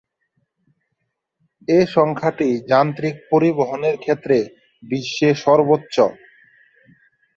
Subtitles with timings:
[1.67, 4.37] এ সংখ্যাটি যান্ত্রিক পরিবহনের ক্ষেত্রে
[4.83, 5.95] বিশ্বে সর্বোচ্চ।